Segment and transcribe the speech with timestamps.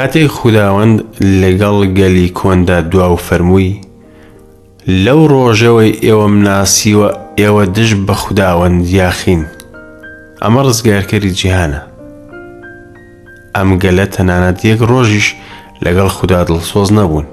[0.00, 0.96] کاتێک خودداوەند
[1.42, 3.70] لەگەڵ گەلی کۆندا دوا و فەرمووی
[5.04, 9.42] لەو ڕۆژەوەی ئێوەم ناسیوە ئێوە دش بە خودداوەند یاخین
[10.42, 11.80] ئەمە ڕزگارکەری جیهانە
[13.56, 15.26] ئەم گەلە تەنانەت یەک ڕۆژیش
[15.84, 17.26] لەگەڵ خوددا دڵسۆز نەبوون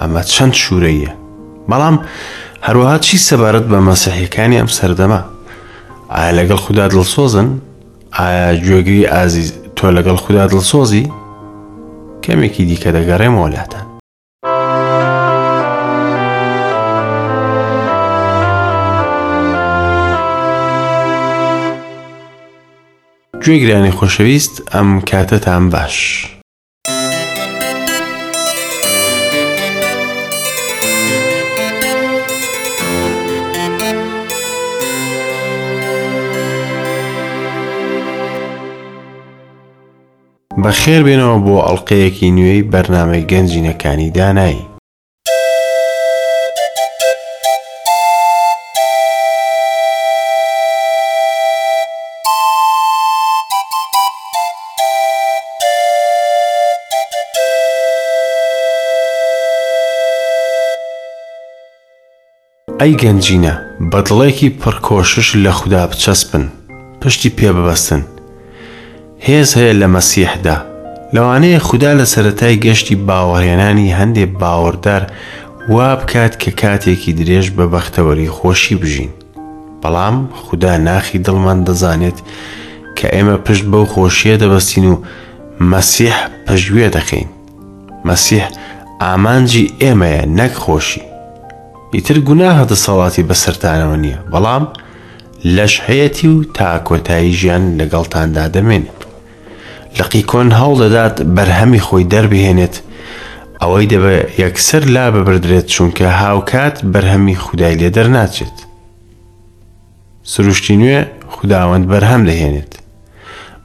[0.00, 1.12] ئەمە چەند شوورەیە
[1.70, 1.96] بەڵام
[2.66, 5.20] هەروەها چی سەبارەت بە مەسەحیەکانی ئەم سەردەما
[6.14, 7.48] ئایا لەگەڵ خوددا دڵسۆزن
[8.18, 11.04] ئایا گوێگری ئازیز تۆ لەگەڵ خوددا دڵسۆزی
[12.24, 13.80] کەمێکی دیکە دەگەڕێم وڵاتە
[23.44, 25.96] گوێگرانی خۆشەویست ئەم کاتەتان باش.
[40.64, 44.66] بەخێر بێنەوە بۆ ئەڵلقەیەکی نوێی بەرنامەی گەنجینەکانی دانایی.
[62.80, 63.54] ئەی گەنجینە
[63.90, 66.44] بەدڵێکی پڕکۆشش لە خوددا بچەسبن
[67.00, 68.02] پشتی پێ ببەستن
[69.26, 70.56] هێز هەیە لە مەسیحدا
[71.14, 75.02] لەوانەیە خوددا لە سەتای گەشتی باوەڕێنانی هەندێک باوەڕدار
[75.74, 79.10] وا بکات کە کاتێکی درێژ بە بەختەوەری خۆشی بژین
[79.82, 82.18] بەڵام خوددا ناخی دڵمان دەزانێت
[82.98, 84.96] کە ئێمە پشت بەو خۆشیە دەبەستین و
[85.72, 86.16] مەسیح
[86.46, 87.28] پەژگوێ دەخین
[88.08, 88.44] مەسیح
[89.02, 91.02] ئامانجی ئێمەیە نەکخۆشی
[91.94, 94.64] ئیتر گونا هەدەسەڵاتی بەسەرانەوە نییە بەڵام
[95.56, 98.97] لەش هەیەی و تا کۆتایی ژیان لەگەڵتاندا دەمێنێت
[99.96, 102.74] لەقی کۆن هەوڵ دەدات بەرهەمی خۆی دەربهێنێت
[103.62, 108.56] ئەوەی دەبە یەکسەر لا ببردرێت چونکە هاوکات بەرهەمی خودای لێ دەرناچێت
[110.32, 110.98] سروشتی نوێ
[111.34, 112.72] خداوەند بەرهەم دەهێنێت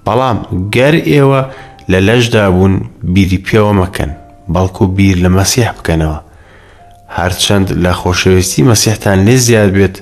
[0.06, 0.38] بەڵام
[0.76, 1.42] گەر ئێوە
[1.92, 2.74] لە لەشدا بوون
[3.14, 4.12] بیری پێوە مەکەن
[4.54, 6.20] بەڵکو بیر لە مەسیح بکەنەوە
[7.18, 9.96] هەرچەند لە خۆشەویستی مەسیحتان لێ زیاد بێت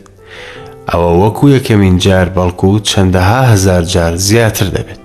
[0.92, 5.01] ئەوە وەکو یەکەمین جار بەڵکو و چەندەها هزار جار زیاتر دەبێت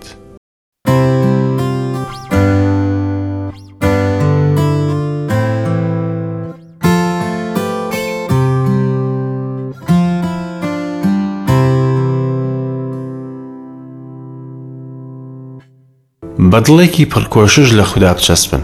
[16.57, 18.63] بەدڵێکی پڕکۆشش لە خوددا بچەسبن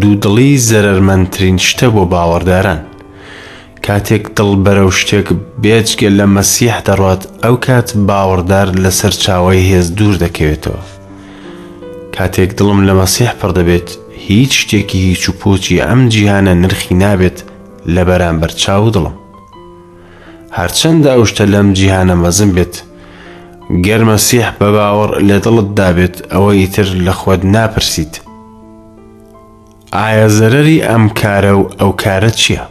[0.00, 2.80] دوودڵی زەرمەندترین شتە بۆ باوەڕداران
[3.86, 5.28] کاتێک دڵ بەرەو شتێک
[5.62, 10.82] بێچگە لە مەسیح دەڕات ئەو کات باوەڕدار لەسەر چاوای هێز دوور دەکەوێتەوە
[12.16, 13.88] کاتێک دڵم لە مەسیح پڕ دەبێت
[14.26, 17.38] هیچ شتێکی هیچ و پۆچی ئەم جیهانە نرخی نابێت
[17.94, 19.14] لە بەرامبەر چاو دڵم
[20.58, 22.74] هەرچەندە ئەو شتە لەم جیهانە مەزم بێت
[23.84, 28.14] گەر مەسیح بە باوەڕ لە دڵت دابێت ئەوەی تر لە خۆت ناپرسیت
[29.96, 32.64] ئایا زەرەری ئەم کارە و ئەو کارە چییە؟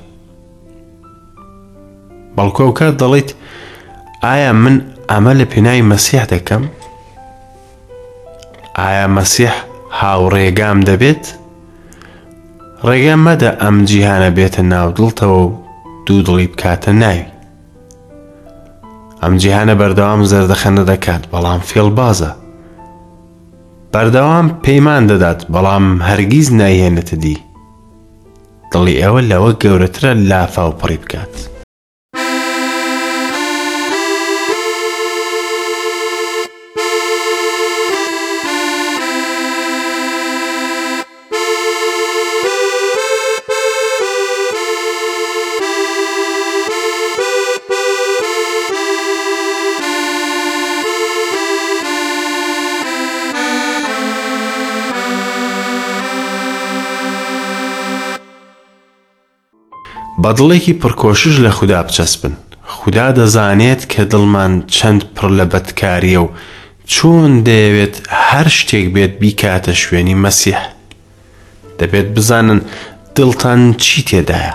[2.36, 3.30] بەڵکۆ و کات دەڵیت
[4.28, 4.76] ئایا من
[5.12, 6.64] ئەمە لە پێناوی مەسیح دەکەم؟
[8.80, 9.54] ئایا مەسیح
[10.00, 11.26] هاوڕێگام دەبێت؟
[12.88, 15.48] ڕێگەم مەدە ئەم جیهانە بێتە ناو دڵتەوە و
[16.08, 17.33] دوو دڵی بکاتە ناوی
[19.24, 22.32] ئەم جیهانە بەردەوام زەردەخەنە دەکات بەڵام فێڵبازە.
[23.94, 27.38] بەردەوام پەیمان دەدات بەڵام هەرگیز نایهێنێتە دی.
[28.72, 31.36] دڵی ئەوە لەوە گەورەترە لافااو پڕی بکات.
[60.22, 62.34] بە دڵێکی پڕکۆشش لە خوددا بچەسبن
[62.76, 66.34] خوددا دەزانێت کە دڵمان چەند پڕ لە بەدکاریە و
[66.94, 67.96] چۆن دەیەوێت
[68.28, 70.60] هەر شتێک بێت بیکاتە شوێنی مەسیح
[71.80, 72.60] دەبێت بزانن
[73.16, 74.54] دڵتان چی تێدایە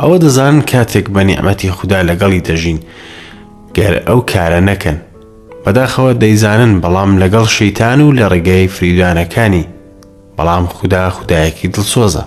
[0.00, 2.78] ئەوە دەزان کاتێک بە نیعمەتی خوددا لەگەڵی دەژین
[3.76, 4.96] گەر ئەو کارە نەکەن
[5.64, 9.64] بەداخەوە دەیزانن بەڵام لەگەڵ شەیتان و لە ڕێگەی فریدانەکانی
[10.36, 12.24] بەڵام خوددا خوددایەکی دڵسۆزە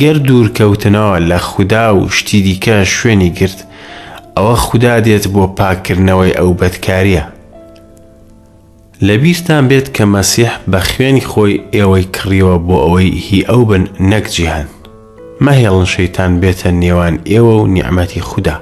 [0.00, 3.58] گەر دوورکەوتنەوە لە خودا و شتی دیکە شوێنی گرت
[4.36, 7.24] ئەوە خوددا دێت بۆ پاکردنەوەی ئەو بەدکاریە
[9.06, 14.66] لەبییران بێت کە مەسیح بە خوێنی خۆی ئێوەی کڕیوە بۆ ئەوەی هی ئەو بن نەکجییهان
[15.44, 18.56] مەهێڵن شەیتان بێتە نێوان ئێوە و نیعممەتی خوددا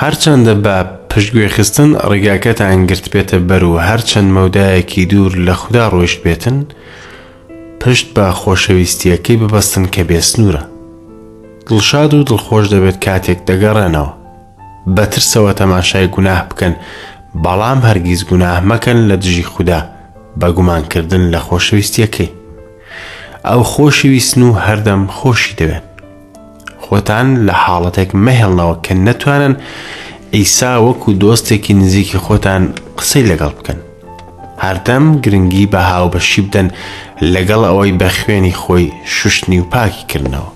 [0.00, 0.76] هەرچەندە بە
[1.10, 6.72] پشتگوێخستن ڕێگاکەتان گرت بێتە بەر و هەرچەند مەودایەکی دوور لە خوددا ڕۆیشت بێتن و
[7.84, 10.62] پشت بە خۆشەویستیەکەی ببەستن کە بێسنوورە
[11.66, 14.12] دڵشاد و دڵخۆش دەبێت کاتێک دەگەڕێنەوە
[14.96, 16.74] بەترسەوە تەماشای گوناه بکەن
[17.44, 19.80] بەڵام هەرگیز گوناه مەکەن لە دژی خوددا
[20.40, 22.30] بە گومانکردن لە خۆشەویستیەکەی
[23.48, 25.84] ئەو خۆشیویستن و هەردەم خۆشی دەوێن
[26.86, 29.54] خۆتان لە حاڵەتێک مەهێڵنەوە کە نەتوانن
[30.36, 32.62] ئیسا وەکو دۆستێکی نزیکی خۆتان
[32.98, 33.78] قسەی لەگەڵ بکەن
[34.58, 36.68] هەردەم گرنگی بە هاوبەشی بدەن
[37.34, 40.50] لەگەڵ ئەوەی بە خوێنی خۆی شوشتنی و پاکیکردنەوە.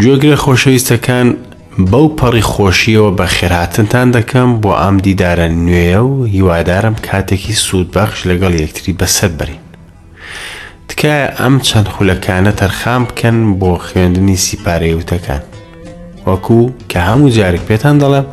[0.00, 1.28] گوێگرە خۆشەویستەکان
[1.90, 8.52] بەو پەڕی خۆشیەوە بە خێراتنتان دەکەم بۆ ئام دیدارە نوێە و هیوادارم کاتێکی سوودبەخش لەگەڵ
[8.62, 9.63] یەکتری بەسەر بەرین.
[10.96, 15.42] تکایە ئەم چەند خولەکانە تەرخام بکەن بۆ خوێندنی سیپارەیوتەکان
[16.28, 18.26] وەکوو کە هەموو جارێک پێتان دەڵێم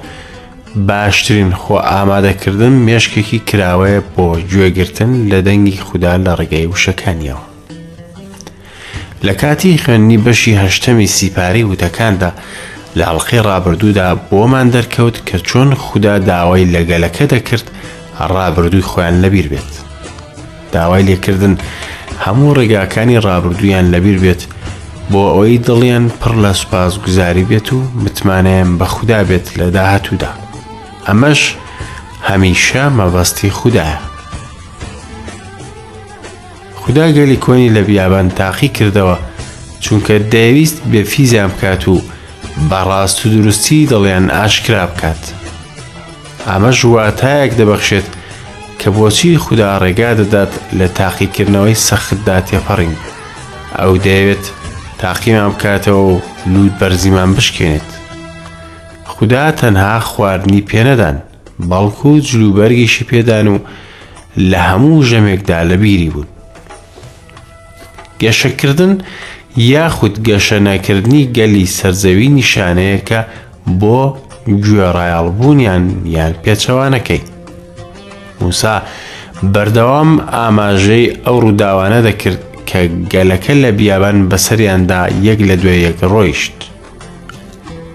[0.90, 7.44] باشترین خۆ ئامادەکردن مێشکێکی کراوەیە بۆ گوێگرتن لە دەنگی خوددا لە ڕێگەی وشەکانیەوە
[9.26, 12.32] لە کاتی خوێندنی بەشی هەشتەمی سیپاری وتەکاندا
[12.98, 17.66] لە هەڵلقی ڕابردوودا بۆمان دەرکەوت کە چۆن خوددا داوای لەگەلەکە دەکرد
[18.34, 19.72] ڕابردووی خۆیان لەبیر بێت
[20.74, 21.64] داوای لێکردن لە
[22.26, 24.42] هەموو ڕێگاکانی ڕابردویان لەبیر بێت
[25.12, 30.32] بۆ ئەوەی دڵیان پڕ لە سوپاس گوزاری بێت و متمانەیان بە خوددا بێت لە داهاتوودا
[31.08, 31.42] ئەمەش
[32.30, 34.00] هەمیشە مەبەستی خوددایە
[36.82, 39.18] خدا گەلی کۆنی لە بیابان تاقی کردەوە
[39.84, 41.96] چونکە دەویست بێفیزیان بکات و
[42.70, 45.24] بەڕاست و دروستی دڵیان ئاشکرا بکات
[46.48, 48.08] ئەمە ژواتایەک دەبەخشێت
[48.82, 52.94] کە بۆچی خوددا ڕێگا دەدات لە تاقیکردنەوەی سەختدا تێپەڕین
[53.80, 54.46] ئەو دەیەوێت
[55.02, 56.20] تاقیمان بکاتەوە و
[56.54, 57.90] لود بەرزیمان بشکێنێت
[59.14, 61.18] خوددا تەنها خواردنی پێنەدان
[61.70, 63.58] بەڵکو و جلوبەرگیشی پێدان و
[64.52, 66.28] لە هەموو ژەمێکدا لەبیری بوون
[68.22, 68.94] گەشەکردن
[69.74, 73.20] یاخود گەشە نەکردنی گەلی سەرزەوی نیشانەیەەکە
[73.82, 74.00] بۆ
[74.66, 75.84] گوێڕایاڵبوونیان
[76.16, 77.22] یان پێچەوانەکەی
[78.44, 78.76] موسا
[79.54, 82.40] بەردەوام ئاماژەی ئەو ڕووداوانە دەکرد
[82.70, 82.80] کە
[83.14, 86.58] گەلەکە لە بیابان بەسەریاندا یەک لە دوێ یەک ڕۆیشت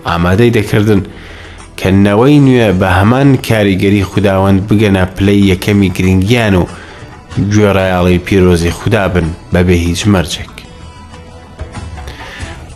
[0.08, 1.00] ئامادەی دەکردن
[1.80, 6.64] کەنەوەی نوێ بە هەمان کاریگەری خودداوەند بگەنە پلەی یەکەمی گرنگیان و
[7.52, 10.52] گوێڕایاڵی پیرۆزی خوددا بن بەبێ هیچ مەرجێک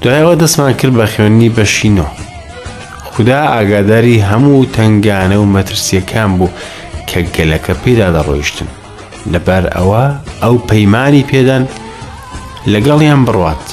[0.02, 2.06] دوایەوە دەستمان کرد بە خوێنی بەشینۆ
[3.12, 6.48] خوددا ئاگاداری هەموو تنگانە و مەترسیەکان بوو
[7.12, 8.68] کە گەلەکە پێدا دەڕۆیشتن
[9.32, 10.04] لەبەر ئەوە
[10.42, 11.64] ئەو پەیمانی پێدەن
[12.72, 13.64] لەگەڵیان بڕوات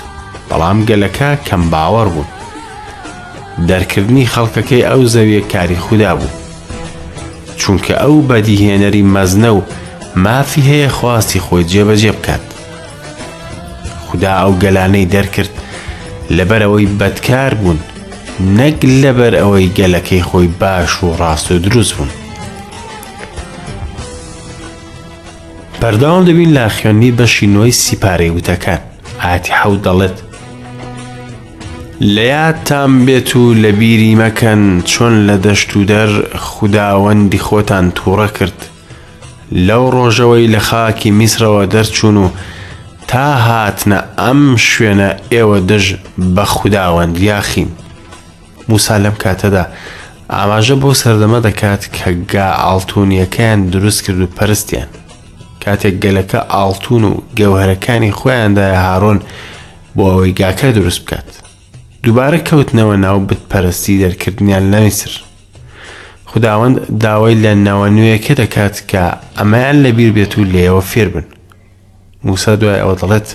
[0.49, 2.29] بەڵام گەلەکە کەم باوەڕ بوون
[3.69, 6.33] دەرکردنی خەڵکەکەی ئەو زەویە کاری خوددا بوو
[7.61, 9.61] چونکە ئەو بەدیهێنەری مەزنە و
[10.23, 12.43] مافی هەیە خواستی خۆی جێبەجێ بکات
[14.07, 15.53] خدا ئەو گەلانەی دەرکرد
[16.37, 17.79] لەبەرەوەی بەدکار بوون
[18.57, 22.11] نەک لەبەر ئەوەی گەلەکەی خۆی باش و ڕاست و دروست بوون
[25.81, 28.81] بەردەوام دەبین لا خوێنی بەشی نوۆی سیپارەی وتەکان
[29.23, 30.17] ئاتی حەو دەڵێت
[32.15, 36.09] لە یادتان بێت و لە بیری مەکەن چۆن لە دەشت و دەر
[36.47, 38.59] خودداوەندی خۆتان تووڕە کرد
[39.67, 42.27] لەو ڕۆژەوەی لە خاکی میسرەوە دەرچوون و
[43.09, 45.85] تا هاتنە ئەم شوێنە ئێوە دژ
[46.35, 47.69] بە خودداوەند یاخیم
[48.69, 49.63] موسا لەم کاتەدا
[50.33, 54.89] ئاماژە بۆ سەردەمە دەکات کە گا ئاڵتونیەکەیان دروست کرد و پەرستیان
[55.67, 59.19] کاتێک گەلەکە ئاڵتون و گەوهرەکانی خۆیاندایە هاڕۆن
[59.95, 61.29] بۆ ئەوەی گاکە دروست بکات
[62.03, 65.11] دووبارە کەوتنەوە ناو بتپەرستی دەرکردنیان لەویسر
[66.31, 69.03] خداوەند داوای لە ناوە نوێیەکە دەکات کە
[69.39, 71.25] ئەمایان لەبیر بێت و لێەوە فێر بن
[72.25, 73.27] موسا دوای ئەوە دەڵێت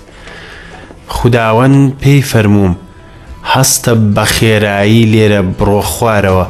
[1.16, 2.74] خداوەند پێی فەرمووم
[3.52, 6.46] هەستە بە خێرایی لێرە بڕۆ خوارەوە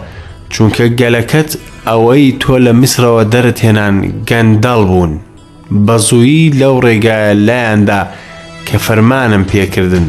[0.52, 1.50] چونکە گەلەکەت
[1.88, 3.96] ئەوەی تۆ لە میسرەوە دەرت هێنان
[4.28, 5.12] گەندەڵ بوون.
[5.86, 8.00] بەزوویی لەو ڕێگایە لایەندا
[8.66, 10.06] کە فەرمانم پێکردن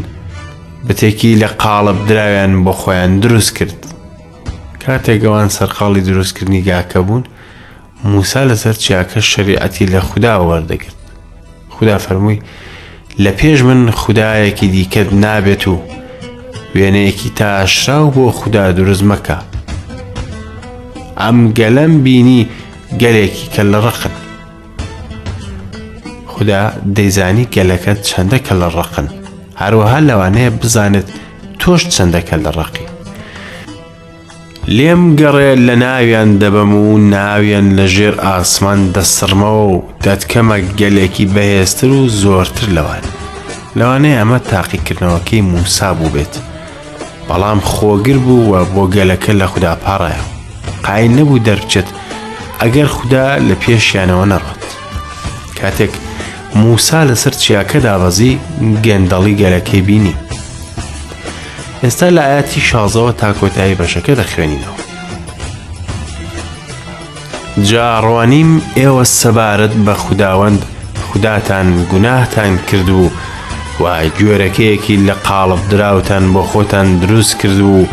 [0.88, 3.80] بەتێکی لە قاڵب دراویان بۆ خۆیان دروست کرد
[4.84, 7.24] کاتێکەوان سەرقاڵی دروستکردنی گاکە بوون
[8.12, 11.00] موسا لەسەر چیاکە شریعەتی لە خوددا وەردەگرت
[11.76, 12.40] خدا فەرمووی
[13.24, 15.76] لە پێش من خدایەکی دیکەت نابێت و
[16.76, 19.38] وێنەیەکی تاشرااو بۆ خوددا دروست مەکە
[21.22, 22.42] ئەم گەلەم بینی
[23.02, 24.14] گەلێکی کە لە ڕقت
[26.44, 26.66] خوددا
[26.98, 29.08] دەیزانی گەلەکە چەندەکە لە ڕقن
[29.62, 31.08] هەروەها لەوانەیە بزانێت
[31.60, 32.88] تۆش چەندەکە لە ڕقی
[34.78, 41.90] لێم گەڕێ لە ناویان دەبەم و ناویان لە ژێر ئاسمان دەسڕمەوە و دەتکەمە گەلێکی بەهێستر
[41.98, 43.06] و زۆرتر لەوان
[43.78, 46.34] لەوانەیە ئەمە تاقیکردنەوەکەی موسا بوو بێت
[47.28, 50.24] بەڵام خۆگر بوو وە بۆ گەلەکە لە خوددا پاڕایە
[50.86, 51.88] قای نەبوو دەرچێت
[52.62, 54.62] ئەگەر خوددا لە پێشیانەوە نەڕات
[55.60, 55.94] کاتێک
[56.56, 58.38] موسا لەسەر چیاکە دابەزی
[58.86, 60.16] گەندەڵی گەلەکەی بینی
[61.84, 64.78] ئێستا لە ئاەتی شازەوە تا کۆتایی بەشەکە دەخوێنینەوە
[67.70, 70.62] جاڕوانیم ئێوە سەبارەت بە خودداوەند
[71.08, 73.04] خوداتان گوناهتان کرد و
[73.82, 77.86] وای گوێرەکەیەکی لە قاڵب دراوتان بۆ خۆتان دروست کرد و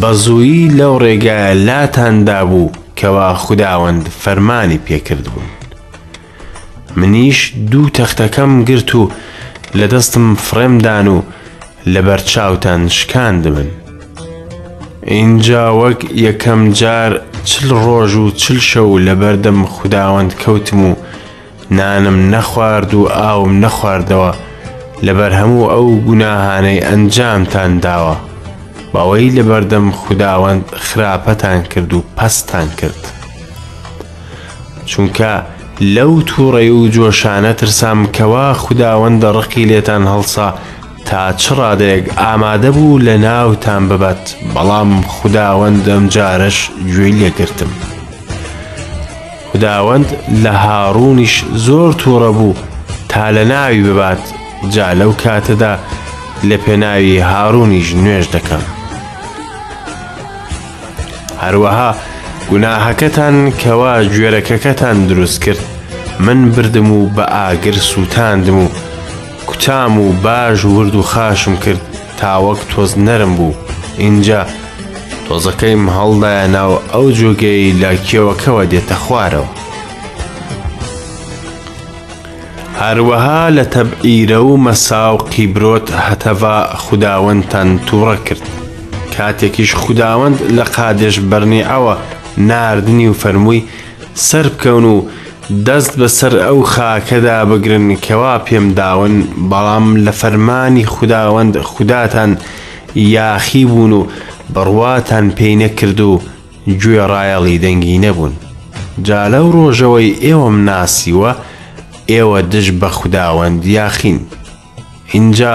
[0.00, 5.59] بە زوویی لەو ڕێگایە لاتاندا بوو کەوا خودداوەند فەرمانی پێکرد بوو
[6.96, 9.02] منیش دوو تەختەکەم گرت و
[9.78, 11.16] لە دەستم فرێمدان و
[11.94, 13.66] لە بەرچاوتان شکاندمن.
[15.16, 17.12] اینجا وەک یەکەم جار
[17.48, 20.92] چل ڕۆژ و چل شەو لە بەردەم خودداوەند کەوتم و
[21.78, 24.32] نانم نەخوارد و ئاوم نەخواردەوە
[25.06, 28.16] لەبەر هەموو ئەو گوناهانەی ئەنجامتان داوە
[28.92, 33.02] بەوەی لە بەردەم خودداوەند خراپەتان کرد و پەستان کرد.
[34.90, 35.32] چونکە
[35.80, 40.48] لەو تووڕێ و جۆشانە ترسام کەوا خودداوەندە ڕقی لێتان هەڵسا
[41.06, 46.58] تا چ ڕادێک ئامادە بوو لە ناوتان ببات بەڵام خودداوەندەم جارش
[46.94, 47.70] گوێی لێگرتم.
[49.52, 50.08] خداوەند
[50.44, 51.34] لە هاڕونیش
[51.66, 52.54] زۆر تووڕە بوو
[53.10, 54.20] تا لە ناوی ببات
[54.74, 55.74] جا لەو کاتەدا
[56.48, 58.64] لە پێناوی هاڕونیش نوێژ دەکەم.
[61.42, 61.92] هەروەها،
[62.52, 65.62] گوناهەکەتان کەوا گوێرەکەکەتان دروست کرد
[66.24, 68.66] من بردم و بە ئاگر سووتاندم و
[69.46, 71.80] کوچام و باش ورد و خاشم کرد
[72.20, 73.54] تاوەک تۆز نەرم بوو
[73.98, 74.40] اینجا
[75.28, 79.50] تۆزەکەیم هەڵدایە ناو ئەو جۆگەی لە کێوەکەەوە دێتە خوارەوە
[82.82, 86.36] هەروەها لە تەبعیرە و مەساو قیبرۆت هەتەڤ
[86.84, 88.44] خودداوەندتان تووڕە کرد
[89.16, 91.94] کاتێکیش خودداوەند لە قادێش بەرنی ئەوە
[92.38, 93.62] ناردنی و فەرمووی
[94.28, 95.06] سەر بکەون و
[95.66, 99.14] دەست بەسەر ئەو خاکەدا بگرن کەوا پێم داون
[99.50, 102.38] بەڵام لە فەرمانی خداوەند خوداتان
[102.94, 104.06] یاخی بوون و
[104.54, 106.20] بڕواتان پێی نەکرد و
[106.80, 108.32] گوێ ڕایەڵی دەنگی نەبوون
[109.06, 111.32] جا لەو ڕۆژەوەی ئێوەم ناسیوە
[112.10, 114.18] ئێوە دش بە خداوەند یاخین
[115.12, 115.54] اینجا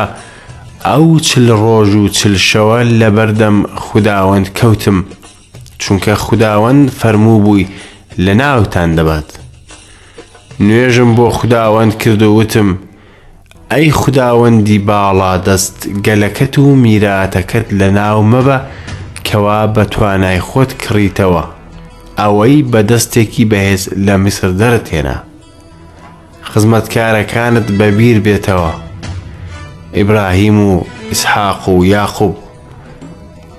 [0.86, 4.98] ئەو چل ڕۆژ و چل شەوە لەبەردەم خداوەند کەوتم
[5.80, 7.68] چونکە خداوەند فەرموو بووی
[8.20, 9.30] لە ناوتان دەبات
[10.60, 12.70] نوێژم بۆ خداوەند کرد و وتم
[13.74, 18.58] ئەی خداوەندی باڵا دەست گەلەکەت و میراتەکەت لە ناو مەبە
[19.28, 21.44] کەوا بە توانای خۆت کڕیتەوە
[22.20, 25.18] ئەوەی بە دەستێکی بەهێز لە میسر دەرتێنا
[26.54, 28.74] خزمەتکارەکانت بەبیر بێتەوە
[29.98, 32.36] ئیبراهیم و ئسحاق و یاخوب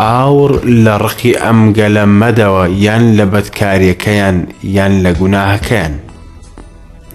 [0.04, 0.50] ئاور
[0.84, 4.38] لە ڕقی ئەم گەلە مەدەوە یان لە بەدکاریەکەیان
[4.76, 5.94] یان لە گوناهەکەیان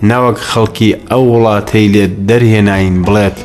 [0.10, 3.38] ناوەک خەڵکی ئەو وڵاتەی لێت دەرهێناین بڵێت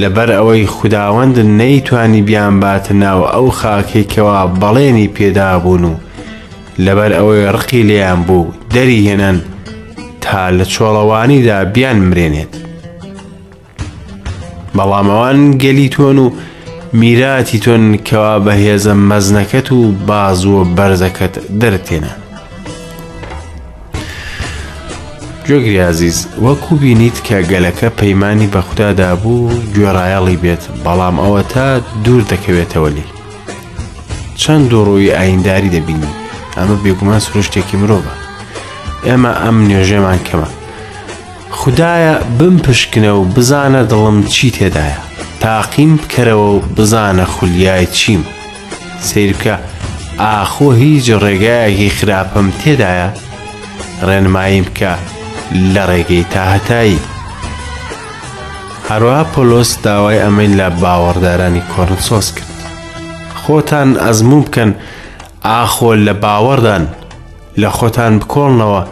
[0.00, 5.94] لەبەر ئەوەی خودداوەند نەیتوانی بیان باتە ناو ئەو خاکێکەوە بەڵێنی پێدابوون و
[6.84, 9.38] لەبەر ئەوەی ڕقی لێیان بوو دەری هێنەن
[10.22, 12.52] تا لە چۆڵەوانیدا بیان مرێنێت
[14.76, 16.26] بەڵامەوان گەلی تۆن و
[16.92, 22.12] میراتی تۆن کەوا بەهێزە مەزنەکەت و بازووە بەرزەکەت دەرتێنە.
[25.48, 31.66] جۆگریازیز وەکو بینیت کە گەلەکە پەیمانی بە خوددادا بوو گوێڕایەڵی بێت بەڵام ئەوە تا
[32.04, 33.06] دوور دەکەوێتەوەلی.
[34.40, 36.14] چەند ڕووی ئاینداری دەبینی
[36.56, 38.14] ئەمە بێگومان سروشتێکی مرۆڤە.
[39.06, 40.48] ئێمە ئەم نوێژێمان کەمە.
[41.58, 45.00] خدایە بمپشکنە و بزانە دڵم چی تێدایە.
[45.40, 48.24] تاقیم بکەرەوە و بزانە خولیای چیم
[49.08, 49.54] سیرکە
[50.24, 53.08] ئاخۆ هیچ ڕێگایەکی خراپەم تێدایە
[54.08, 54.92] ڕێنماییم بکە
[55.74, 56.98] لە ڕێگەی تاهتایی
[58.90, 62.50] هەروە پۆلۆس داوای ئەمەی لە باوەڕدارانی کۆرنسۆس کرد
[63.42, 64.70] خۆتان ئەزموو بکەن
[65.48, 66.84] ئاخۆ لە باوەڕدان
[67.60, 68.82] لە خۆتان بکۆڵنەوە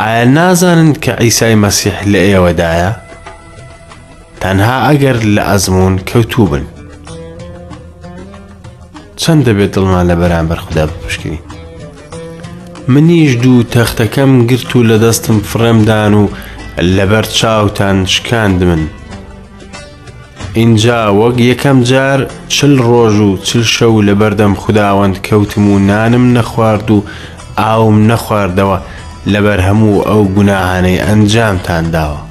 [0.00, 2.90] ئایا نازانن کە ئەیسای مەسیح لە ئێوەدایە؟
[4.46, 6.64] تەنها ئەگەر لە ئەزمون کەوتوو بن
[9.20, 11.38] چەند دەبێت دڵمان لە بەرامبەر خوددا بپشکنی
[12.92, 16.24] منیش دوو تەختەکەم گرت و لە دەستم فڕێمدان و
[16.96, 18.82] لەبەر چاوتان شکاند من
[20.60, 22.20] اینجا وەک یەکەم جار
[22.54, 26.96] چل ڕۆژ و چل شەو لە بەردەم خداوەند کەوتم و نانم نەخوارد و
[27.60, 28.78] ئاوم نەخواردەوە
[29.32, 32.23] لەبەر هەموو ئەو گوناهانەی ئەنجامتان داوە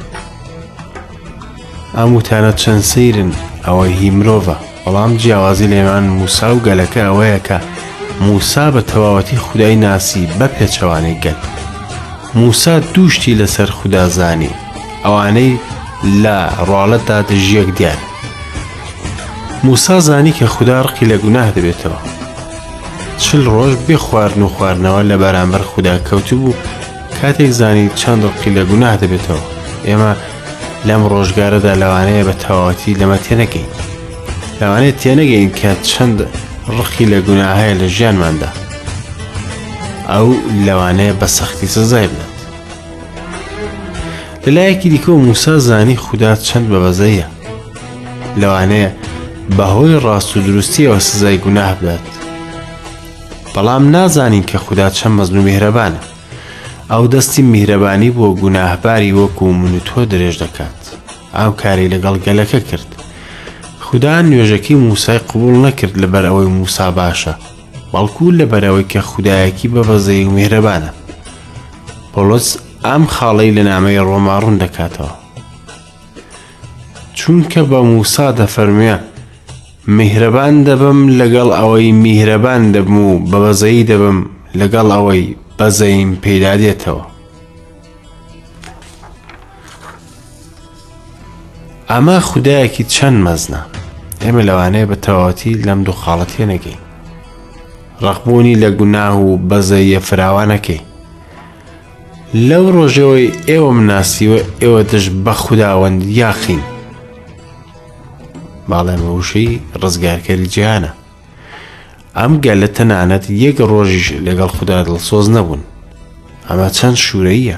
[1.98, 3.32] ئەم وتانە چەند سەیرن
[3.66, 7.58] ئەوە هی مرۆڤە بەڵام جیاوازی لێوان موسا و گەلەکە ئەوەیە کە
[8.28, 11.40] موسا بە تەواوەتی خودای ناسی بە پێچەوانەی گەل
[12.40, 14.56] موسا دووشتی لەسەر خودازانی
[15.06, 15.60] ئەوانەی
[16.24, 16.38] لە
[16.70, 17.98] ڕاڵەتدا دژیەک دیار
[19.66, 22.00] موسا زانی کە خوددا ڕقی لە گوناه دەبێتەوە
[23.24, 26.54] چل ڕۆژ بێ خواردن و خواردنەوە لە بەرامبەر خوددا کەوتو بوو
[27.22, 29.42] کاتێک زانی چەند ڕقی لە گوناه دەبێتەوە
[29.88, 30.12] ئێمە
[30.88, 33.68] لەم ڕۆژگارەدا لەوانەیە بە تەواتی لەمە تێنەگەین
[34.60, 36.18] لەوانێت تێنەگەین کە چەند
[36.78, 38.50] ڕقی لە گوناهەیە لە ژیانماندا
[40.14, 40.28] ئەو
[40.66, 42.32] لەوانەیە بە سەختی سزای بنێت
[44.46, 47.28] لەلایەکی دیکە و موسا زانی خوددا چەند بە بەزەیە
[48.42, 48.92] لەوانەیە
[49.58, 52.06] بەهۆی ڕاست و دروستیەوە سزای گوناه بدات
[53.54, 56.02] بەڵام نازانین کە خوددا چەند مەزن و میهرەبانە
[56.92, 60.78] ئەو دەستی میهرەبانی بۆ گوناهباری وەکو من و تۆ درێژ دەکات
[61.38, 62.90] ئاو کاری لەگەڵ گەلەکە کرد
[63.86, 67.34] خدا نوێژەکەی موسای قوڵ نەکرد لەبەر ئەوەی موسا باشە
[67.94, 70.92] بەڵکو لەبەرەوەی کە خودایەکی بەبەزەی و میهرەبانە
[72.14, 72.50] پۆلۆس
[72.88, 75.12] ئەم خاڵەی لە نامەی ڕۆماڕون دەکاتەوە
[77.18, 78.98] چونکە بە موسا دەفەرمویە
[79.98, 84.18] میهرەبان دەبم لەگەڵ ئەوەی میهرەبان دەبم و بەبەزەی دەبم
[84.60, 85.26] لەگەڵ ئەوەی
[85.58, 87.04] بەزەیم پەیدا دێتەوە
[91.92, 93.62] ئەمە خودایەکی چەند مەزنە
[94.24, 96.80] ئێمە لەوانەیە بە تەواتی لەم دوو خاڵەتێ نەگەین
[98.04, 100.82] ڕەخبوونی لە گوناه و بەزەیە فراوانەکەی
[102.50, 106.62] لەو ڕۆژەوەی ئێوە مناسیوە ئێوە دەش بە خودداوەند یاخین
[108.70, 110.92] باڵێن وشەی ڕزگارکەری جیانە
[112.22, 115.62] ئەم گەلە تەنانەت یەک ڕۆژیش لەگەڵ خوددا دڵسۆز نەبوون
[116.48, 117.58] ئەمە چەند شوورەیە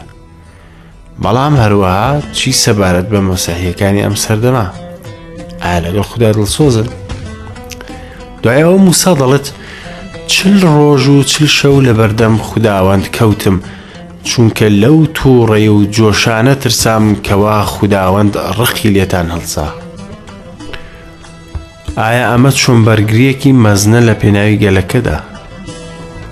[1.23, 4.65] بەڵام هەروەها چی سەبارەت بە مەسەحیەکانی ئەم سەردەما
[5.63, 6.87] ئا لەگەڵ خوددا دڵسۆزن
[8.43, 9.47] دوایەوە موسا دەڵێت
[10.33, 13.57] چل ڕۆژ و چل شەو لە بەردەم خودداوەند کەوتم
[14.29, 19.67] چونکە لەو تووڕێ و جۆشانە ترسام کەوا خودداوەند ڕقی لێتان هەڵسا
[22.01, 25.17] ئایا ئەمە چۆن بەرگریەکی مەزنە لە پێناوی گەلەکەدا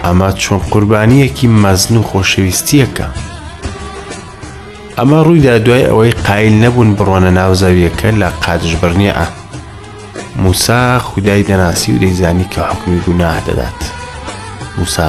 [0.05, 3.07] ئەمە چۆن قوربانیەکی مەزن و خۆشەویستیەکە
[4.97, 9.25] ئەمە ڕوویدا دوای ئەوەی قایل نەبوون بڕۆنە ناوزەویەکە لە قاتشبرنیە
[10.43, 13.79] موسا خودای دەناسی و دەیزانی کە حکومی گوناه دەدات
[14.77, 15.07] موسا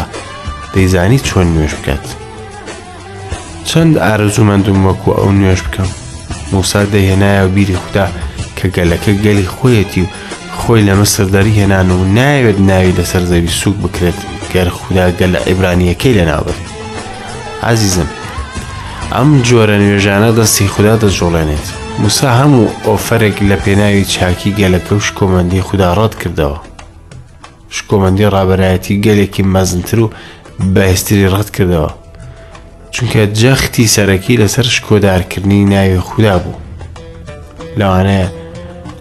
[0.75, 2.05] دەیزانی چۆن نوێش بکات
[3.69, 5.89] چەند ئارزومەندوم وەکو ئەو نوێش بکەم
[6.53, 8.07] موسا دەهێنایە و بیری خوددا
[8.57, 10.13] کە گەلەکە گەلی خۆیەتی و
[10.65, 14.19] خۆی لەمە سەرداری هێنان و ناوێت ناوی لەسەر زەوی سوک بکرێت
[14.55, 16.61] گەر خوددا گەل لە عیبرانیەکەی لە ناوبێت
[17.71, 18.09] عزیزم
[19.15, 21.67] ئەم جۆرە نوێژانە دەستی خوددا دەژۆڵێنێت
[22.03, 26.59] موسا هەموو ئۆفەرێک لە پێناوی چاکی گەلەکە و شکۆمەندی خوددا ڕەت کردەوە
[27.77, 30.09] شکۆمەندی ڕابەرایەتی گەلێکی مەزنتر و
[30.75, 31.91] بەهێستری ڕەت کردەوە
[32.95, 36.59] چونکە جەختی سەرەکی لەسەر شکۆدارکردنی ناوی خوددا بوو
[37.81, 38.29] لەوانەیە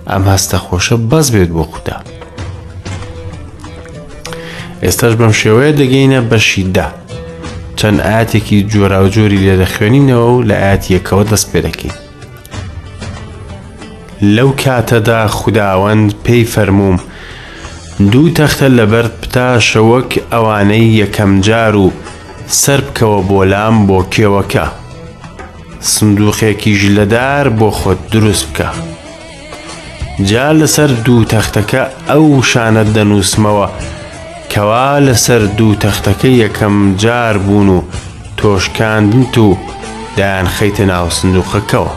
[0.09, 1.97] ئەم هەستە خۆشە بەس بێت بۆ خودا
[4.83, 6.87] ئێستاش بەم شێوەیە دەگەینە بەشیدا
[7.79, 11.95] چەند ئاەتێکی جۆراوجۆری لێ دەخوێنینەوە و لە ئاەت یەکەوە دەست پێ دەکەین
[14.35, 16.97] لەو کاتەدا خودداوەند پێی فەرمووم
[18.11, 21.87] دوو تەختە لەبەر پتاشەوەک ئەوانەی یەکەم جار و
[22.61, 24.65] سەر بکەوە بۆ لام بۆ کێوەکە
[25.93, 28.69] سندوقێکی ژلەدار بۆ خۆت دروست بکە.
[30.21, 33.67] جا لەسەر دوو تەختەکە ئەو شانە دەنووسمەوە
[34.51, 37.79] کەوا لەسەر دوو تەختەکە یەکەم جار بوون و
[38.37, 39.55] تۆشکاندن و
[40.17, 41.91] دایان خەیتە ناو سندوقەکەەوە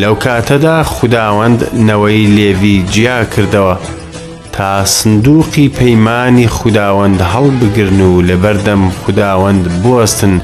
[0.00, 3.76] لەو کاتەدا خودداوەند نەوەی لێوی جیا کردەوە
[4.54, 10.42] تا سندوقی پەیمانی خودداوەند هەڵبگرن و لەبەردەم خودداوەند بستن و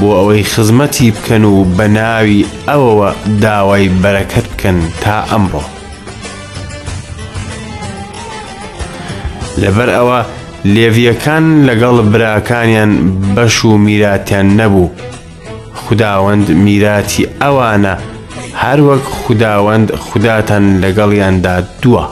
[0.00, 3.10] بۆ ئەوەی خزمەتی بکەن و بە ناوی ئەوەوە
[3.42, 5.62] داوای بەرەکەت بکەن تا ئەمڕۆ
[9.60, 10.20] لەبەر ئەوە
[10.74, 12.92] لێڤیەکان لەگەڵ براکانیان
[13.34, 14.88] بەش و میراتیان نەبوو
[15.84, 17.94] خداوەند میراتی ئەوانە
[18.62, 22.04] هەر وەک خداوەند خوداتان لەگەڵیاندا دووە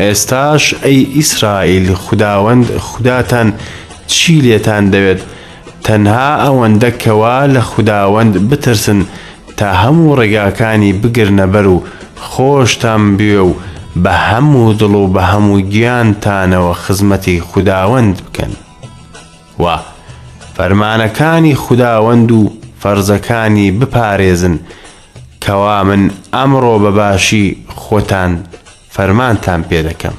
[0.00, 3.48] ئێستاش ئەی ئیسرائیل خداوەند خوداتان
[4.14, 5.20] چی لێتان دەوێت
[5.86, 9.00] تەنها ئەوەندە کەوا لە خودداوەند بترسن
[9.56, 11.82] تا هەموو ڕێگاکانی بگرنە بەر و
[12.28, 13.52] خۆشتان بێ و
[14.04, 18.52] بە هەموو دڵ و بە هەموو گیانتانەوە خزمەتی خودداوەند بکەن
[19.62, 19.76] وا
[20.56, 22.40] فەرمانەکانی خودداوەند و
[22.82, 24.56] فەرزەکانی بپارێزن
[25.44, 26.02] کەوا من
[26.34, 27.46] ئەمڕۆ بەباشی
[27.82, 28.32] خۆتان
[28.96, 30.16] فەرمانتان پێ دەکەم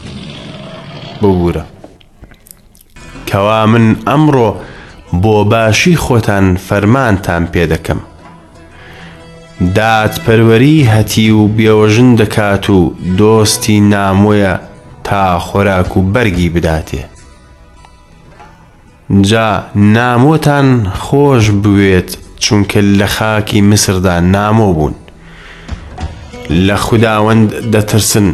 [1.22, 1.64] ببوورە
[3.30, 4.50] کەوا من ئەمڕۆ
[5.14, 7.98] بۆ باشی خۆتان فەرمانتان پێدەکەم.
[9.76, 14.60] دادپەروەری هەتی و بێوەژن دەکات و دۆستی نامۆیە
[15.04, 16.98] تا خۆراک و بەرگی بداتێ.
[19.22, 19.50] جا
[19.96, 20.68] نامۆتان
[21.04, 22.12] خۆش بوێت
[22.44, 24.96] چونکە لە خاکی مسردا نامۆ بوون.
[26.68, 28.30] لە خودداوەند دەترسن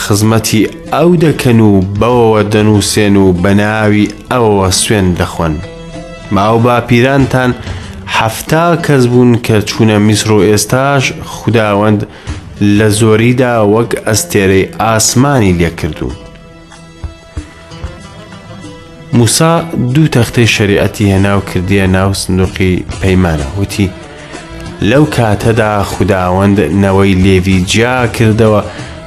[0.00, 0.60] خزمەتی
[0.92, 5.54] ئەو دەکەن و بەوەوە دەنووسێن و بە ناوی ئەوەوە سوێن دەخۆن.
[6.32, 7.54] ماو با پیرانتان
[8.06, 12.00] هەفتا کەس بوون کە چوونە میسر و ئێستاش خداوەند
[12.60, 16.10] لە زۆریدا وەک ئەستێرەی ئاسمانی لێکردو.
[19.12, 19.62] موسا
[19.94, 23.90] دوو تەختەی شریعەتی هێناو کردیە ناو سندوقی پەیمانە وتی
[24.90, 28.62] لەو کاتەدا خداوەند نەوەی لێوی جیا کردەوە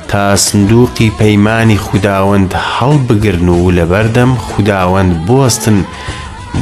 [0.07, 5.85] تا سندوقی پەیمانی خداوەند هەڵ بگرن و لەبەردەم خداوەند بستن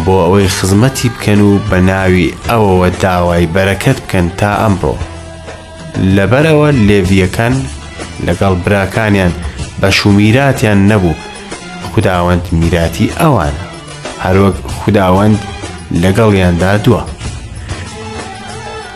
[0.06, 4.96] بۆ ئەوەی خزمەتی بکەن و بە ناوی ئەوەوە داوای بەرەکەت بکەن تا ئەمڕۆ
[6.16, 7.54] لەبەرەوە لێڤیەکان
[8.26, 9.34] لەگەڵ براکانیان
[9.82, 11.16] بە شومیراتیان نەبوو
[11.94, 13.64] خداوەند میراتی ئەوانە
[14.26, 15.40] هەروەک خداوەند
[16.04, 17.02] لەگەڵیاندا دووە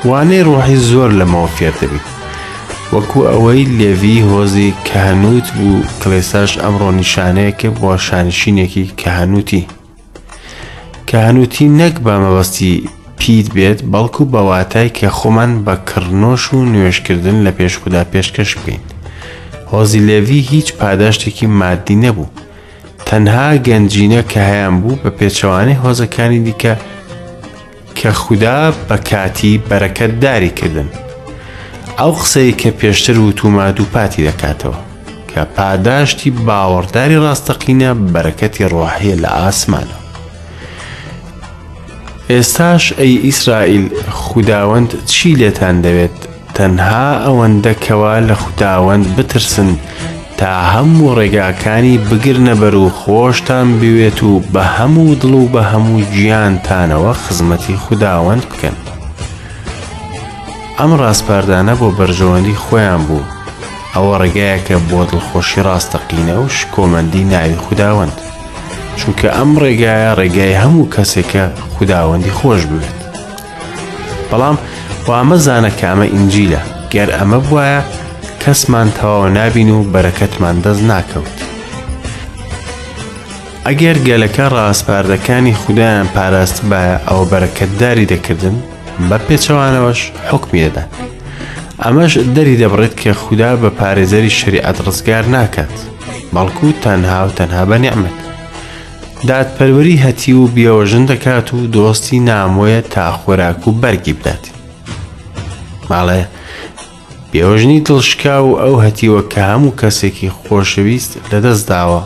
[0.07, 2.05] وانەی ڕۆحی زۆر لەمەوە فێر دەبیت
[2.93, 9.63] وەکو ئەوەی لێوی هۆزی کە هەنووت بوو کلێساش ئەمڕۆ نیشانەیەکە بۆ شانشینێکی کە هەنووتی
[11.15, 12.73] کە هەنووتی نەک بە مەبەستی
[13.19, 18.81] پیت بێت بەڵکو بەواتای کە خۆمان بە کڕنۆش و نوێشکردن لە پێشخدا پێشکەش بکەین
[19.73, 22.33] هۆزیلێوی هیچ پاداشتێکی مادی نەبوو
[23.07, 26.73] تەنها گەنجینە کە هەیان بوو بە پێچەوانەی هۆزەکانی دیکە
[27.97, 30.89] کە خوددا بە کاتی بەرەکەت داری کردن
[31.99, 34.79] ئەو قسەی کە پێشتر و توماد و پاتی دەکاتەوە
[35.31, 40.02] کە پاداشتی باوەڕداری ڕاستەقینە بەرەکەتی ڕۆحەیە لە ئاسمانەوە
[42.31, 43.85] ئێستاش ئەی ئیسرائیل
[44.19, 46.17] خودداوەند چی لێتان دەوێت
[46.55, 49.69] تەنها ئەوەندەکەوە لە خودداوەند بترسن
[50.39, 56.01] تا هەموو ڕێگاکانی بگرنە بەر و خۆشتان بوێت و بە هەموو دڵ و بە هەموو
[56.15, 58.75] گیانتانەوە خزمەتی خودداوەند بکەن.
[60.79, 63.27] ئەم ڕاستپاردانە بۆ بەرژەوەندی خۆیان بوو،
[63.93, 68.17] ئەوە ڕێگایەکە بۆ دڵخۆشی ڕاستەقینە و شکۆمەندی ناوی خودداوەند.
[69.01, 72.95] چونکە ئەم ڕێگایە ڕێگای هەموو کەسێکە خودداوەندی خۆش بوێت
[74.29, 74.57] بەڵام
[75.07, 76.61] وامەزانە کە ئەمە ئینجیلە
[76.93, 77.79] گەر ئەمە بواە
[78.43, 81.37] کەسمان تەواو نابین و بەرەکەتمان دەست ناکەوت
[83.67, 88.55] ئەگەر گەلەکە ڕاستپاردەکانی خوددایان پاراست بایە ئەو بەرەکەتداری دەکردن
[89.09, 90.01] بە پێچەوانەوەش
[90.31, 90.89] حکمی دەدەن
[91.83, 95.75] ئەمەش دەری دەبڕێت کە خوددا بە پارێزەری شریعەت ڕزگار ناکات
[96.35, 98.22] بەڵکو تەنها و تەنها بە نیعممت
[99.27, 104.43] دادپەروەری هەتی و بیاوەژن دەکات و دۆستی نامۆیە تا خۆراک و بەرگی بدات.
[105.89, 106.23] ماڵێ
[107.31, 112.01] بێوەژنی دڵشکا و ئەو هەتیوە کە هەموو کەسێکی خۆشەویست لەدەستداوە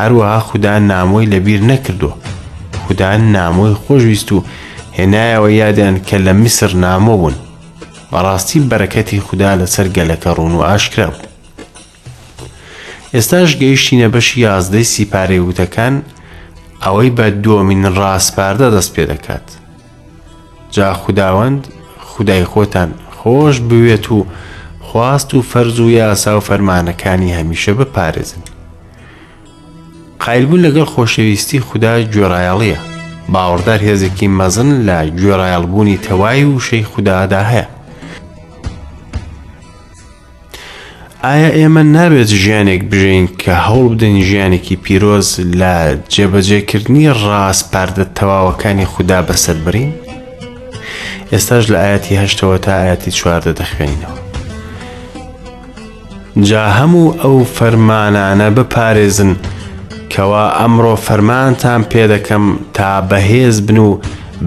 [0.00, 2.14] هەروەها خوددان نامۆی لەبیر نەکردووە
[2.86, 4.44] خوددان نامۆی خۆشویست و
[4.98, 7.34] هێنایەوە یادیان کە لە میسر نامۆ بوون
[8.12, 11.22] بەڕاستی بەرەکەتی خوددا لەسەر گەلەکە ڕوون و ئاشکرا بوو
[13.14, 15.94] ئێستاش گەیشتینە بەشی یازدەی سیپارێ وتەکان
[16.84, 19.46] ئەوەی بە دومین ڕاستپاردە دەست پێ دەکات
[20.74, 21.62] جا خودداوەند
[22.10, 24.18] خدای خۆتان خۆش بوێت و
[24.86, 28.42] خواست و فەرز و یاسا و فەرمانەکانی هەمیشە بپارێزن
[30.24, 32.80] قایلبوون لەگەڵ خۆشەویستی خوددا گوێڕایەڵیە
[33.32, 37.66] باوەڕدار هێزێکی مەزن لە گوێڕایەڵبوونی تەواوی و شەی خوددادا هەیە
[41.28, 45.28] ئایا ئێمە نابێت ژیانێک بژین کە هەوڵ بدەین ژیانێکی پیرۆز
[45.60, 45.74] لە
[46.14, 49.90] جێبەجێکردنی ڕاست پاردە تەواوەکانی خوددا بەسەر برین؟
[51.32, 54.18] ئێستاش لە ئاەتی هەشتەوە تا ئاەتی چواردە دەخوێنینەوە.
[56.48, 59.32] جا هەموو ئەو فەرمانانە بپارێزن
[60.12, 62.44] کەوا ئەمڕۆ فەرمانتان پێدەکەم
[62.76, 63.90] تا بەهێز بن و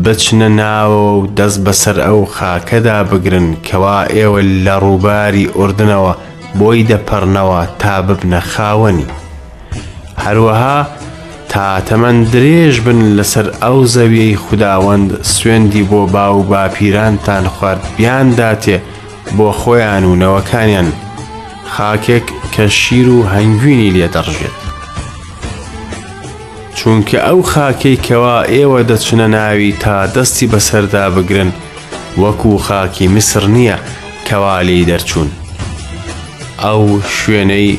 [0.03, 6.13] بچنە ناوە و دەست بەسەر ئەو خاکەدا بگرن کەوا ئێوە لە ڕووباری ئوردنەوە،
[6.61, 9.07] بۆی دەپەڕنەوە تا ببنە خاوەنی
[10.25, 10.79] هەروەها
[11.53, 18.77] تاتەمەند درێژ بن لەسەر ئەو زەویەی خودداوەند سوێندی بۆ با و باپیرانتان خوارد بیانداتێ
[19.37, 20.89] بۆ خۆیان و نەوەکانیان
[21.75, 24.57] خاکێک کە شیر و هەنگوینی لێ دەڕژێت
[26.77, 31.51] چونکە ئەو خاکەی کەوا ئێوە دەچنە ناوی تا دەستی بەسەردا بگرن
[32.23, 33.77] وەکوو خاکی مسر نییە
[34.29, 35.29] کەوالی دەرچوون
[36.65, 36.83] ئەو
[37.17, 37.69] شوێنەی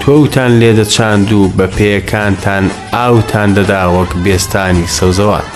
[0.00, 2.64] تۆوتان لێدەچاند و بە پێیەکانتان
[2.98, 5.52] ئاوتان دەدا وەک بێستانی سەوزەوات.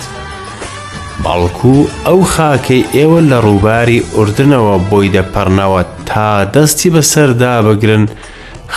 [1.23, 1.75] بەڵکو
[2.07, 8.05] ئەو خاکەی ئێوە لە ڕووباری ئوردنەوە بۆی دەپەڕنەوە تا دەستی بەسەردا بگرن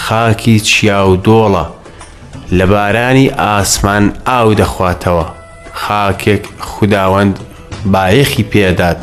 [0.02, 1.64] خاکی چیا و دۆڵە
[2.56, 5.26] لە بارانی ئاسمان ئاو دەخواتەوە
[5.82, 7.34] خاکێک خودداوەند
[7.92, 9.02] بایەخی پێدات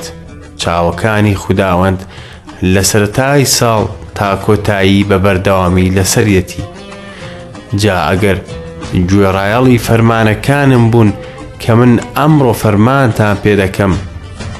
[0.61, 1.99] چاوەکانی خودداوەند
[2.73, 3.83] لە سەرای ساڵ
[4.15, 6.62] تا کۆتایی بە بەردەوامی لەسەرەتی
[7.82, 8.38] جا ئەگەر
[9.10, 11.10] گوێڕایەڵی فەرمانەکانم بوون
[11.62, 13.93] کە من ئەمڕۆ فەرمانتان پێدەکەم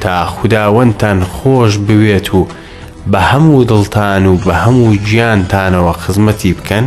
[0.02, 2.48] تا خودداوەندتان خۆش بوێت و
[3.12, 6.86] بە هەموو دڵتان و بە هەموو گیانتانەوە خزمەتی بکەن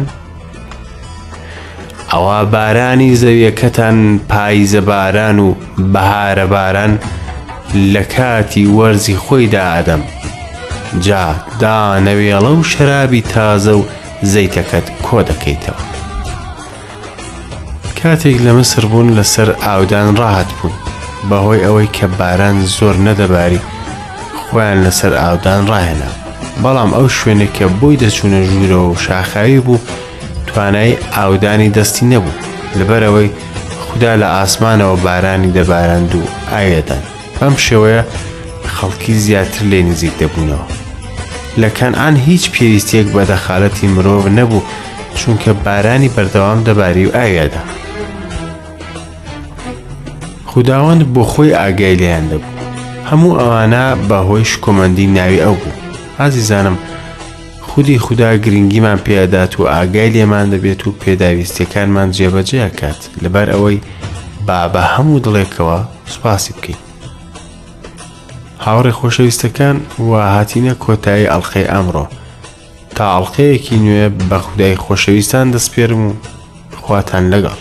[2.12, 3.96] ئەوە بارانی زەویەکەتان
[4.30, 5.48] پاییزە باران و
[5.92, 6.92] بەهارە باران
[7.92, 10.02] لە کاتی وەرزی خۆیدا ئادەم
[11.04, 11.26] جا
[11.60, 13.82] دانەوێڵە و شەرابی تازە و
[14.32, 15.82] زەیتەکەت کۆ دەکەیتەوە
[18.00, 20.74] کاتێک لە مسر بوون لەسەر ئاودان ڕاهات بوون
[21.28, 23.62] بەهۆی ئەوەی کە باران زۆر نەدەباری
[24.42, 26.10] خۆیان لەسەر ئاودان ڕاهێنا
[26.62, 29.80] بەڵام ئەو شوێنێک کە بۆی دەچوونە ژوورەوە و شاخاوی بوو
[30.46, 32.36] توانای ئاودانی دەستی نەبوو
[32.78, 33.30] لەبەرەوەی
[33.84, 36.22] خدا لە ئاسمانەوە بارانی دەباراند و
[36.54, 37.02] ئاەدان
[37.42, 38.02] ئەم شێوەیە
[38.76, 40.84] خەڵکی زیاتر لێ نزیک دەبوونەوە
[41.62, 44.62] لە کەنعان هیچ پێویستیەک بە دەخالەتی مرۆڤ نەبوو
[45.18, 47.62] چونکە بارانی بەردەوام دەباری و ئاویادا.
[50.50, 52.56] خودداوەند بۆ خۆی ئاگای لەیان دەبوو
[53.10, 55.78] هەموو ئەوانە بەهۆی شکۆمەندی ناوی ئەو بوو
[56.18, 56.76] ئازیزانم
[57.68, 63.78] خودی خوددا گرنگیمان پێدات و ئاگای لێمان دەبێت و پێداویستەکانمان جێبەجێ کات لەبەر ئەوەی
[64.46, 65.78] با بە هەموو دڵێکەوە
[66.12, 66.85] سوپاسی بکەیت
[68.66, 69.76] هاوڕێ خۆشەویستەکان
[70.08, 72.04] وە هاتینە کۆتایی ئەلخی ئەمڕۆ
[72.96, 76.12] تا ئەڵلقەیەکی نوێ بە خودای خۆشەویستان دەستپێرم و
[76.82, 77.56] خواتان لەگەڵ